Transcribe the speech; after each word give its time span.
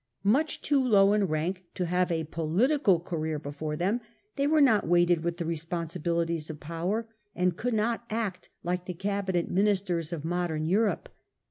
Much 0.23 0.63
too 0.63 0.83
low 0.83 1.13
in 1.13 1.25
rank 1.27 1.63
to 1.75 1.85
have 1.85 2.11
a 2.11 2.23
political 2.23 2.99
career 2.99 3.37
before 3.37 3.75
them, 3.75 4.01
they 4.35 4.47
were 4.47 4.59
not 4.59 4.87
weighted 4.87 5.23
with 5.23 5.37
the 5.37 5.45
responsibilities 5.45 6.49
of 6.49 6.59
power, 6.59 7.07
and 7.35 7.55
could 7.55 7.75
not 7.75 8.03
act 8.09 8.49
like 8.63 8.85
the 8.85 8.95
cabinet 8.95 9.47
ministers 9.51 10.11
of 10.11 10.25
modern 10.25 10.65
Europe. 10.65 11.07